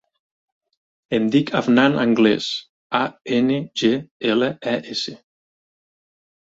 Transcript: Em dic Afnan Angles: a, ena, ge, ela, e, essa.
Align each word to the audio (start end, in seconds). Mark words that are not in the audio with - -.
Em 1.17 1.27
dic 1.35 1.51
Afnan 1.59 1.99
Angles: 2.05 2.49
a, 3.03 3.03
ena, 3.37 3.61
ge, 3.85 3.95
ela, 4.33 4.51
e, 4.75 4.77
essa. 4.97 5.19